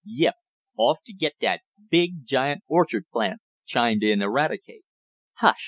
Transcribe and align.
"Yep, 0.03 0.33
off 0.79 1.03
t' 1.05 1.13
git 1.13 1.35
dat 1.39 1.61
big, 1.91 2.25
giant 2.25 2.63
orchard 2.67 3.07
plant," 3.11 3.39
chimed 3.65 4.01
in 4.01 4.23
Eradicate. 4.23 4.81
"Hush!" 5.35 5.57